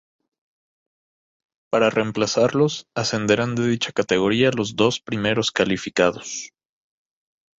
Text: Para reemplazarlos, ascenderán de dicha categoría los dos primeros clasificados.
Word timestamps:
Para 1.69 1.91
reemplazarlos, 1.91 2.87
ascenderán 2.95 3.53
de 3.53 3.67
dicha 3.67 3.91
categoría 3.91 4.49
los 4.49 4.75
dos 4.75 4.99
primeros 4.99 5.51
clasificados. 5.51 6.55